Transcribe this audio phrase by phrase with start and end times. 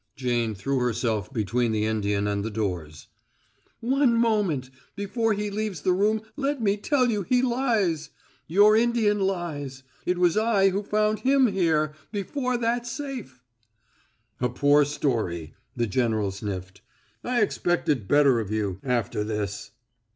[0.15, 3.05] Jane threw herself between the Indian and the doors.
[3.81, 8.09] "One moment before he leaves the room let me tell you he lies?
[8.47, 9.83] Your Indian lies.
[10.07, 13.43] It was I who found him here before that safe!"
[14.39, 16.81] "A poor story," the general sniffed.
[17.23, 19.69] "I expected better of you after this."